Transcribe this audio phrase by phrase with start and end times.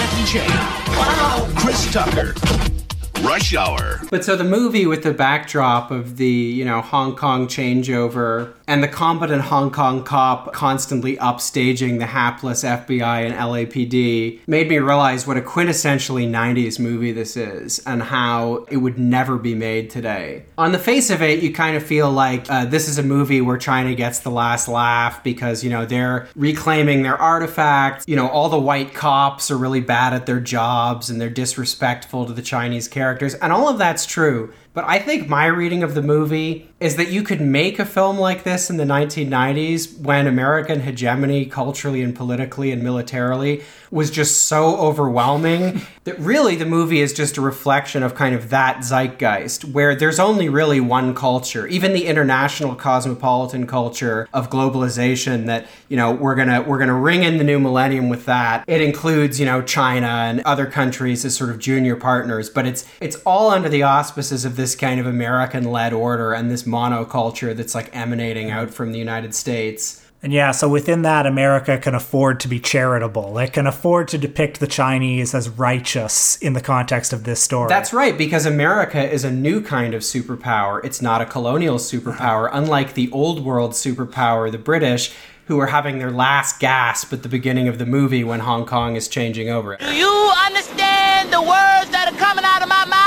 [0.00, 0.48] Jackie Chan.
[0.96, 1.46] Wow.
[1.58, 2.79] Chris Tucker.
[3.22, 4.00] Rush Hour.
[4.10, 8.82] But so the movie with the backdrop of the, you know, Hong Kong changeover and
[8.82, 15.26] the competent Hong Kong cop constantly upstaging the hapless FBI and LAPD made me realize
[15.26, 20.44] what a quintessentially 90s movie this is and how it would never be made today.
[20.56, 23.40] On the face of it, you kind of feel like uh, this is a movie
[23.40, 28.04] where China gets the last laugh because, you know, they're reclaiming their artifacts.
[28.08, 32.24] You know, all the white cops are really bad at their jobs and they're disrespectful
[32.26, 33.09] to the Chinese characters.
[33.34, 34.52] And all of that's true.
[34.72, 38.18] But I think my reading of the movie is that you could make a film
[38.18, 44.44] like this in the 1990s when American hegemony, culturally and politically and militarily, was just
[44.44, 49.64] so overwhelming that really the movie is just a reflection of kind of that zeitgeist
[49.64, 55.96] where there's only really one culture, even the international cosmopolitan culture of globalization that, you
[55.96, 58.64] know, we're going to we're going to ring in the new millennium with that.
[58.68, 62.88] It includes, you know, China and other countries as sort of junior partners, but it's
[63.00, 67.74] it's all under the auspices of this kind of American-led order and this monoculture that's
[67.74, 70.04] like emanating out from the United States.
[70.22, 73.38] And yeah, so within that, America can afford to be charitable.
[73.38, 77.70] It can afford to depict the Chinese as righteous in the context of this story.
[77.70, 80.84] That's right, because America is a new kind of superpower.
[80.84, 85.14] It's not a colonial superpower, unlike the old world superpower, the British,
[85.46, 88.96] who are having their last gasp at the beginning of the movie when Hong Kong
[88.96, 89.78] is changing over.
[89.78, 92.99] Do you understand the words that are coming out of my mouth?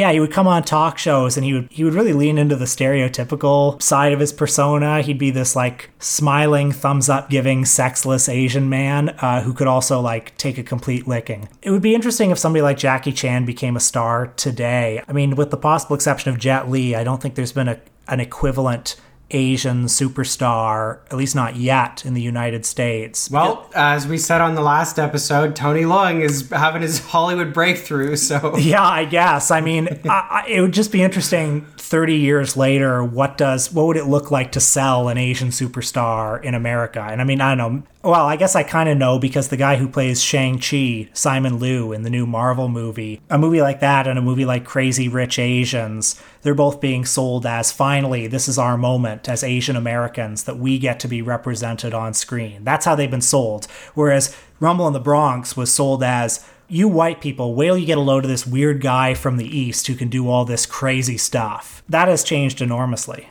[0.00, 2.56] Yeah, he would come on talk shows and he would he would really lean into
[2.56, 5.02] the stereotypical side of his persona.
[5.02, 10.00] He'd be this like smiling, thumbs up giving, sexless Asian man uh, who could also
[10.00, 11.50] like take a complete licking.
[11.60, 15.02] It would be interesting if somebody like Jackie Chan became a star today.
[15.06, 17.78] I mean, with the possible exception of Jet Li, I don't think there's been a,
[18.08, 18.96] an equivalent
[19.30, 23.30] Asian superstar, at least not yet in the United States.
[23.30, 28.16] Well, as we said on the last episode, Tony Leung is having his Hollywood breakthrough,
[28.16, 28.56] so.
[28.70, 29.50] Yeah, I guess.
[29.50, 33.84] I mean, I, I, it would just be interesting 30 years later, what does what
[33.84, 37.00] would it look like to sell an Asian superstar in America?
[37.02, 37.82] And I mean, I don't know.
[38.04, 41.92] Well, I guess I kind of know because the guy who plays Shang-Chi, Simu Liu
[41.92, 45.40] in the new Marvel movie, a movie like that and a movie like Crazy Rich
[45.40, 50.58] Asians, they're both being sold as finally this is our moment as Asian Americans that
[50.58, 52.62] we get to be represented on screen.
[52.62, 53.66] That's how they've been sold.
[53.94, 57.98] Whereas Rumble in the Bronx was sold as you white people, wait till you get
[57.98, 61.18] a load of this weird guy from the East who can do all this crazy
[61.18, 61.82] stuff.
[61.88, 63.28] That has changed enormously.